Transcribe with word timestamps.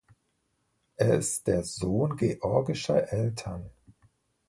Er 0.95 1.19
ist 1.19 1.45
der 1.45 1.63
Sohn 1.63 2.17
georgischer 2.17 3.13
Eltern. 3.13 3.69